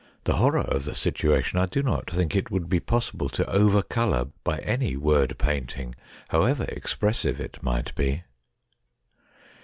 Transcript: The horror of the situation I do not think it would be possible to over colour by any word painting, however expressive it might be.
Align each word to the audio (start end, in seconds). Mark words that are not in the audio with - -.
The 0.23 0.37
horror 0.37 0.61
of 0.61 0.85
the 0.85 0.95
situation 0.95 1.59
I 1.59 1.67
do 1.67 1.83
not 1.83 2.09
think 2.09 2.35
it 2.35 2.49
would 2.49 2.67
be 2.67 2.79
possible 2.79 3.29
to 3.29 3.47
over 3.47 3.83
colour 3.83 4.29
by 4.43 4.57
any 4.61 4.97
word 4.97 5.37
painting, 5.37 5.93
however 6.29 6.63
expressive 6.69 7.39
it 7.39 7.61
might 7.61 7.93
be. 7.93 8.23